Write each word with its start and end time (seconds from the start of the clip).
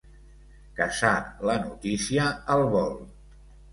Caçar 0.79 1.11
la 1.49 1.59
notícia 1.67 2.27
al 2.57 2.67
vol. 2.77 2.97